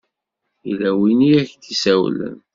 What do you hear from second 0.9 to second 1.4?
win i